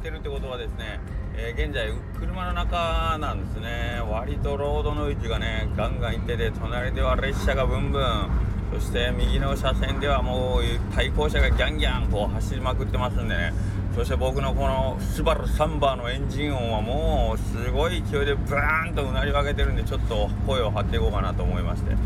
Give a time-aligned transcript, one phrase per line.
[0.00, 0.98] てるってことはですね、
[1.36, 4.02] えー、現在車の中なんですね。
[4.10, 8.30] 割とロードの位置がねガンガン行ってて隣では列車がブンブン。
[8.72, 10.62] そして右の車線ではもう
[10.94, 13.52] 対向車がギャンギャンこう走りまくってますんでね。
[13.96, 21.96] そして僕のこのスバルサンバーのエンジン音はもうすごい勢いでブーンとうなり分けてるんでちょっと声を張っていこうかなと思いまして。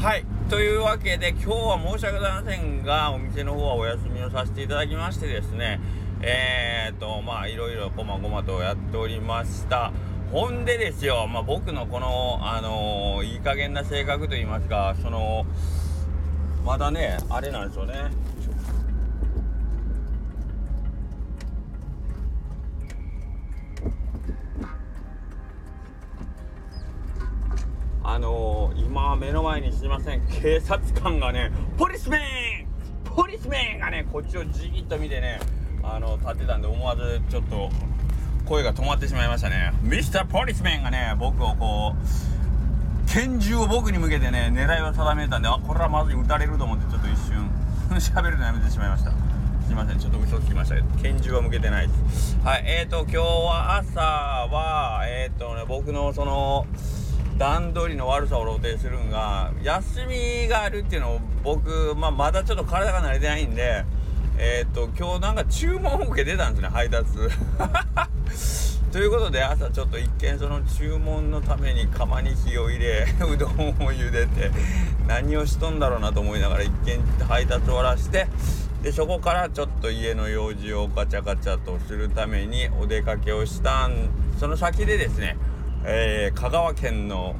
[0.00, 0.24] はい。
[0.48, 5.80] というわけで今日は申し訳ございませんがお店の方はお休みをさせていただきましてですね
[6.26, 9.92] えー、っとまあいろいろこまごまとやっておりました。
[10.32, 15.44] ほんでですよ、まあ、僕のこの、あのー、いい加減な性格といいますかその
[16.64, 17.94] まだねあれなんですよね。
[28.02, 30.26] あのー、今目の前にすいません。
[30.28, 33.10] 警察官がねポリスメン!
[33.14, 35.38] ポリスメンがねこっちをじーっと見てね
[35.84, 37.70] あの立ってたんで思わずちょっと
[38.46, 39.72] 声が止まってしまいましたね。
[39.82, 47.50] ミスターポリスメンがね僕をこう拳銃を僕に向けてね狙いを定めたんであこれはまずい撃たれると思ってちょっと一瞬
[47.98, 49.12] 喋るのやめてしまいました。
[49.66, 50.76] すいませんちょっと嘘つきました。
[51.02, 51.88] 拳銃は向けてない。
[51.88, 56.66] ですはいえーと今日は朝はえっ、ー、とね僕のその
[57.38, 63.84] 段取りの悪さを露呈するんが休みがあるっていうのを僕、まあ、まだちょっと体が慣れてないんで
[64.38, 67.08] えっ、と今日なんか注文を受けてたんですね配達。
[68.92, 74.52] ということで朝ちょっと一見その注文のために釜に火を入れ うどんを茹でて
[75.08, 78.28] 何をしとんだろうなと思いながら一見配達終わらして
[78.84, 85.36] でそこからちょっと家の用事をガチャガチャとするためにお出かけをしたんその先でですね
[85.86, 87.36] えー、香川県の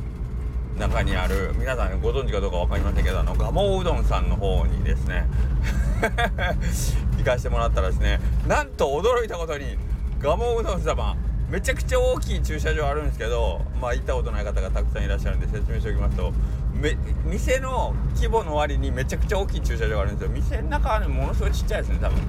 [0.79, 5.27] 中にある皆さんご存知かどうか分かりませんけどあの蒲生うどんさんの方にですね
[7.19, 9.79] 行かしてもらったらですねなんと驚いたことに
[10.21, 11.17] 蒲生うどん様
[11.51, 16.33] めちゃくちゃ大きい駐車場あるんですけどまあ行ったことない方がたくさんいらっしゃるんで説明しておきますと
[16.75, 20.31] め店の規模の割にめちゃくちゃ大きい駐車場があるんですよ。
[20.31, 22.21] 店の中はねものすごいちっちゃいですね多分。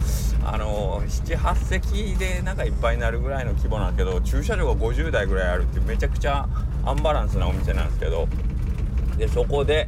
[0.46, 6.48] あの78席でなんかいっぱいになるぐらいの規模なんですけど駐車場が50台ぐらいあるっていうめちゃくちゃ
[6.86, 8.28] アンバランスなお店なんですけど
[9.18, 9.88] でそこで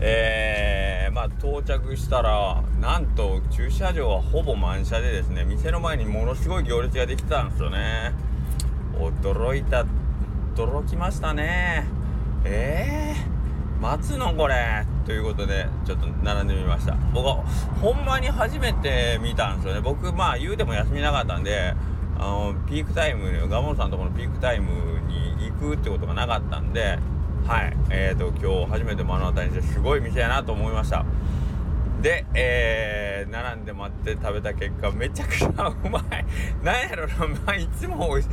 [0.00, 8.12] えー、まあ到着したらなんと駐車場はほぼ満車でですね店の前にものすごい行列ができてたんですよね。
[8.98, 9.86] 驚いた
[10.54, 11.86] 驚きましたね。
[12.44, 13.36] えー
[13.80, 14.86] 待つのこれ。
[15.04, 16.96] ということでちょっと並んでみました。
[17.12, 17.36] 僕は
[17.80, 19.80] ほんまに初めて見たんですよね。
[19.80, 21.74] 僕まあ言うても休みなかったんで
[22.18, 26.98] あのピークタイムガモンさんのところのピークタイムに行くってことがなかったんで
[27.46, 27.76] はい。
[27.90, 31.06] えーと今日初めて目の当たりにしてすごい店やなと思いました。
[32.02, 36.04] で、えー、並んで待って食べた結果めちゃくちゃうまい。
[36.64, 37.14] なんやろな、
[37.46, 38.24] まあ、いつもいい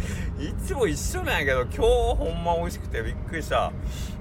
[0.65, 3.71] つも一緒なんやけど今日ほんま美味しくてびっくりした。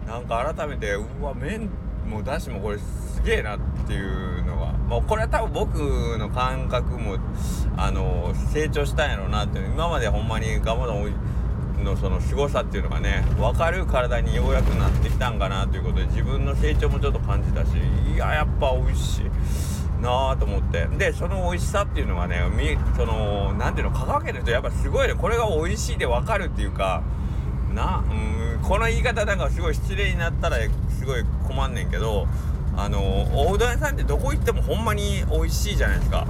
[0.07, 1.71] なんか改めてうわ麺
[2.07, 7.17] もだしもこれすげえなっていうのはもうこれは多分僕の感覚も
[7.79, 11.15] あの成長したんやろうなって今までほんまにガモドン
[11.83, 17.71] のその凄さっていうのがね分かる体にようやくなってきたんかなということで自分の成長もちょっと感じたし
[18.15, 19.25] いややっぱ美味しい
[20.03, 20.87] なあと思って。
[20.99, 27.03] でその美味しさっていうのがねみその何ていうの香川県の人やっぱすごいねこれが美味しいで分かるっていうか
[27.75, 30.59] なうんこの言い方なんかすごい失礼になったら
[30.91, 32.27] すごい困んねんけど
[32.77, 33.01] あの
[33.49, 36.27] おうどん屋さんってどこ行ってもほんまに美味しいじゃないですか。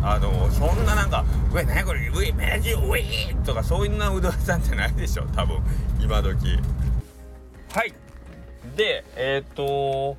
[0.00, 5.58] あのそんななんか「うえ何これうえメジウィー!」とかそんなうどん屋さんじゃないでしょ多分
[6.00, 6.58] 今時。
[7.72, 7.92] はい。
[8.76, 10.16] でえっ、と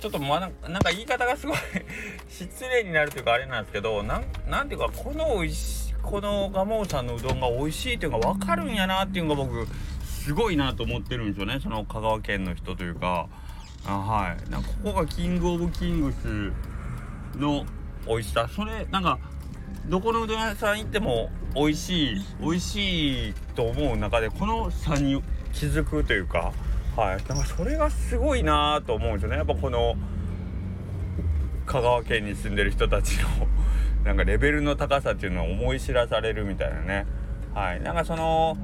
[0.00, 0.50] ちょっとまなん
[0.82, 1.56] か言い方がすごい
[2.28, 9.66] 失礼になるというかあれなんですけどなんなんていうかこのいしこの蒲生さんのうどんが美味しいっていうのが分かるんやなっていうのが僕
[10.04, 11.60] すごいなと思ってるんですよね。
[11.62, 13.28] その香川県の人というか。
[13.86, 14.50] あはい。
[14.50, 17.66] なんかここがキングオブキングスの
[18.06, 18.48] 美味しさ。
[18.48, 19.18] それなんか
[19.88, 25.22] どこのうどん屋さん行っても美味しい美味しいと思う中でこの差に
[25.52, 26.52] 気づくというか
[26.96, 27.18] はい。
[27.26, 29.36] だかそれがすごいなと思うんですよね。
[29.36, 29.96] やっぱこの
[31.66, 33.28] 香川県に住んでる人たちの
[34.04, 37.06] なんかレベルの高さっていうのは思い知らされるみたいなね。
[37.52, 37.80] はい。
[37.80, 38.56] なんかその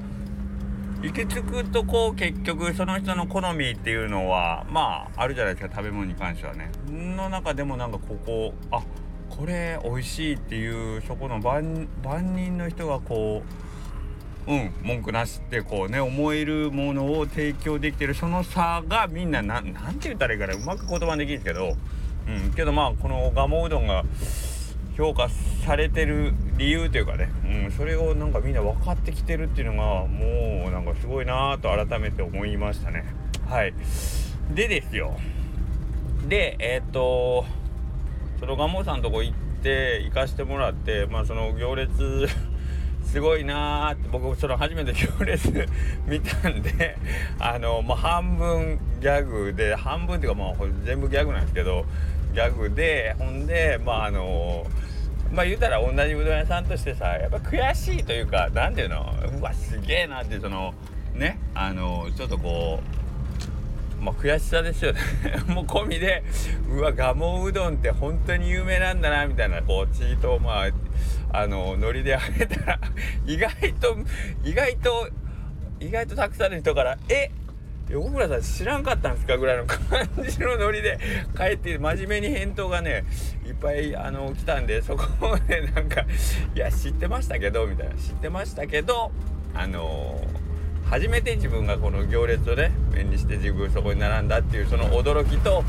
[1.03, 6.71] 行き着くとこう結局その人の好みっていうのはまああるじゃないですか食べ物に関してはね。
[6.89, 8.83] の中でもなんかここあ
[9.31, 11.89] これ美味しいっていうそこの万
[12.35, 13.43] 人の人がこ
[14.47, 21.77] ううん文句なしってこうね思えるものを提供できてるその差がみんな何て言ったらいいかなうまく言葉できるんですけど
[22.29, 24.05] うんけどまあこの蒲生うどんが
[24.97, 25.29] 評価
[25.65, 33.05] されてる理由というかね、うん、それをなんかみんな分かってきてるっていうのがもうなんかすごいなと改めて思いましたね。
[33.49, 33.73] はい。
[34.55, 35.17] でですよ。
[36.29, 37.47] でえっ、と
[38.41, 42.27] そのガモさんとこ行って行かしてもらってまあその行列
[43.05, 45.49] すごいなーって僕その初めて行列
[46.07, 46.97] 見たんで
[47.39, 50.55] あのまあ半分ギャグで半分っていうかまあ
[50.85, 51.85] 全部ギャグなんですけど
[52.33, 54.67] ギャグでほんでまああの
[55.33, 60.73] まあ言うたら同じうどん屋さんとしてさやっぱ悔しいというか何ていうのうわすげえなってその
[61.15, 63.00] ねあのちょっとこう
[64.01, 65.01] まあ悔しさですよね。
[65.49, 66.23] もう込みで
[66.69, 70.71] うわ蒲生うどんって本当に有名なんだなみたいなこうチートをまあ
[71.33, 72.81] あのノリであげたら
[73.27, 73.97] 意外と
[74.45, 75.09] 意外と
[75.79, 77.31] 意外とたくさんの人から「え
[77.91, 80.99] 横村さん知らんかったんですかぐらいの感じのノリで
[81.37, 83.05] 帰って真面目に返答がね
[83.45, 86.03] いっぱいあの来たんでそこをねなんか
[86.55, 89.11] 「いや知ってましたけど」みたいな「知ってましたけど
[89.55, 90.40] あのー、
[90.91, 95.63] 初めて自分がこの行列をね目にして自分そこに並んだっていうその驚きと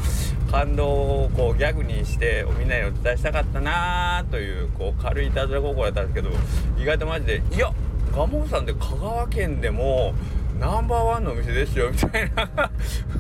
[0.50, 7.72] 感動をこうギャグにしてみんなにお伝えしたかったなというこう軽いいたずら心だったんですけど意外とマジで「いや
[8.12, 10.16] 蒲生さんって香川県でも
[10.60, 12.70] ナンバーワンのお店ですよみたいな。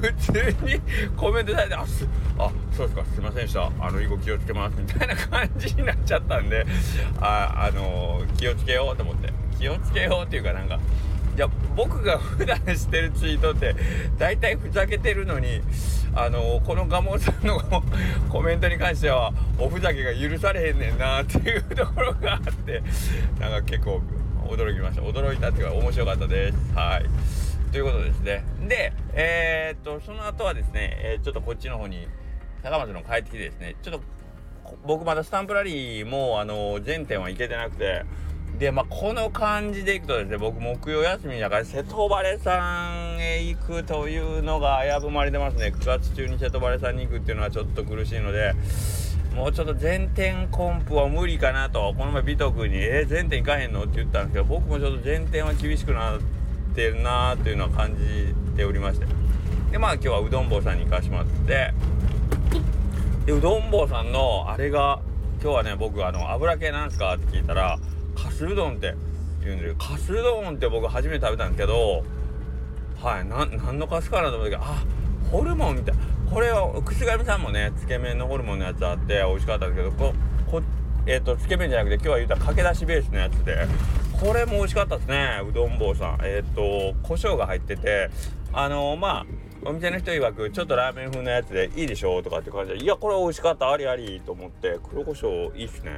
[0.01, 0.81] 普通に
[1.15, 2.07] コメントされてあす
[2.37, 3.71] あそうですかすいませんでした。
[3.79, 6.65] あの以後気をつけますみたいな感じになっちゃったんで
[7.19, 9.31] ああのー、気をつけようと思って。
[9.61, 10.79] 気をつけようっていうかなんか
[11.75, 13.75] 僕が普段してるツイートって
[14.17, 15.61] 大体ふざけてるのに
[16.13, 17.61] あの、この蒲生さんの
[18.29, 22.83] コメントに関してはおふざけが許されへんねんなっていうところがあって
[23.39, 24.01] なんか結構
[24.47, 25.01] 驚きました。
[25.01, 26.57] 驚いたっていうか面白かったです。
[26.75, 27.71] はい。
[27.71, 28.43] ということですね。
[28.67, 32.07] でえー、っとその後はですね、えー、ちょっとこっちの方に
[32.61, 34.01] 高松の帰ってきてですねちょっと
[34.85, 38.03] 僕まだスタンプラリーもあの全店は行けてなくて
[38.61, 45.73] でまあこの感じでいくとですね僕木曜休みだから瀬戸晴さんへ行くというのが危ぶまれてますね。
[45.75, 48.53] 9月中に瀬戸晴さんに行くっていうのはちょっと苦しいので
[49.35, 51.95] もうちょっと全店コンプは無理かなと。
[51.97, 56.19] この前美徳君に「えー、全店行かへんの?」って言ったんですけど僕もちょっと全店は厳しくなっ
[56.75, 59.07] てるなーというのは感じておりまして。
[59.71, 61.73] でまあ今日はうどん坊さんに行かしてもらって。
[63.25, 64.99] でうどん坊さんのあれが
[65.41, 67.15] 今日はね僕あの油系なんですか？
[67.15, 67.79] って聞いたら
[68.41, 68.95] かすうどんって
[69.41, 72.03] 言うんですうどんって僕初めて食べたんですけど
[72.99, 74.83] はい何のかすかなと思ったけどあ
[75.31, 75.95] ホルモンみたい
[76.31, 80.13] これは串上さんもねつけ麺のホルモンのやつあって美味しかったんですけどこ
[80.49, 80.61] こ
[81.05, 83.67] えっ、ー、とつけ麺じゃなくて今日は言うたらかけだしベースのやつで
[84.19, 86.19] これも美味しかったですねうどん坊さん。
[86.23, 88.09] えっ、ー、と胡椒が入ってて
[88.53, 89.25] あのー、まあ
[89.63, 95.91] お店の人曰くちょっとラーメン風のやつでいいでしょとかって感じでいやこれ美味しかったありありと思って黒胡椒いいっすね。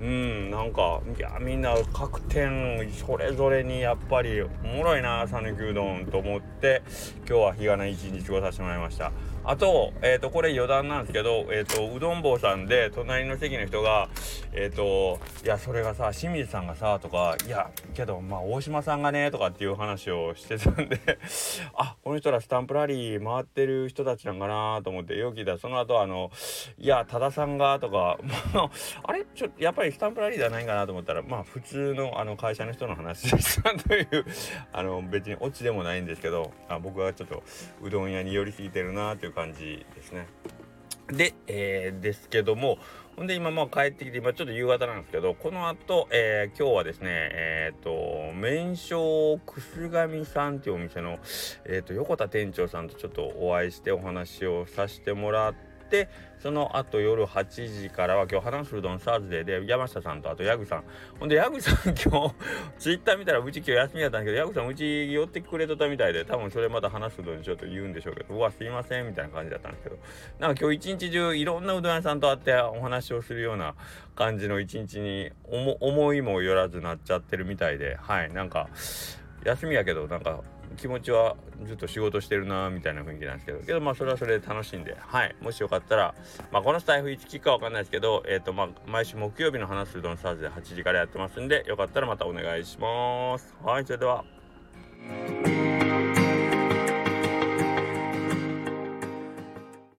[0.00, 6.82] うんなんかいやみんな各店それぞれにやっぱりおもろいな讃岐うどんと思って
[7.26, 9.12] 今日は日がない一日過ごさせてもらいました。
[9.42, 14.10] あと、えっ、ー、と、これ余談なんですけど、えっ、ー、と、うどん坊さんで、隣の席の人が、
[14.52, 21.00] えっ、ー、と、いや、それがさ、清水さんがさ、とか、いや、けど、まあ、大島さんがね、とかっていう話をしてたんで
[21.74, 26.30] あ、この人らスタンプラリー回ってる人たちなんかなと思って、よく聞いたら、その後、あの、
[26.78, 28.18] いや、多田さんが、とか、
[29.04, 29.24] あ、れ？
[29.34, 34.24] ちょ、やっぱりスタンプラリーではないかなと思ったら、まあ、普通の、あの、会社の人の話でしたという、
[34.72, 37.42] あの、別にオチでもないんですけど、あ僕はちょっと、
[37.82, 40.26] うどん屋に寄りすぎてるなという感じですね。
[41.08, 42.78] で、えー、ですけども、
[43.16, 51.18] ほんで今まあ帰ってきて、今ちょっと夕方なんですけど、この後、えー、今日はですね、えっ、ー、と、麺匠くすがみさんっていうお店の、
[51.66, 60.84] えっ、と、横田店長さんとちょっとお会いしてお話をさせてもらって、ってその後夜8時からは今日話すうどんサーズデーで山下さんとあとヤグさん。
[61.18, 62.34] ほんでヤグさん 今日
[62.78, 69.98] ツイッター見たらうち今日休みだったんですけどヤグさんうち寄ってくれとたみたいで多分それまた話すうどんにちょっと言うんでしょうけどうわすいませんみたいな感じだったんですけど。
[70.38, 73.74] なんか今日一日中いろんなうどん屋さんと会ってお話をするような
[74.14, 78.68] 感じの一日に思いもよらずなっちゃってるみたいではいなんか
[79.44, 80.42] 休みやけどなんか
[80.76, 85.36] 気持ちはずっと仕事してるなみたいな雰囲気なんですけどけどまあそれはそれで楽しんではい。
[85.40, 86.14] もしよかったら
[86.52, 93.54] まあこのスタイフいつ聞くかわかんないですけどえっ、ー、とまあ毎週木曜日の話するドンスターズで8時からやってますんでよかったらまたお願いします。
[93.62, 94.24] はいそれでは。